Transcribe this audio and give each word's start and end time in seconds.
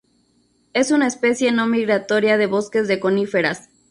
Es 0.73 0.89
una 0.89 1.05
especie 1.05 1.51
no 1.51 1.67
migratoria 1.67 2.39
de 2.39 2.47
bosques 2.47 2.87
de 2.87 2.99
coníferas. 2.99 3.69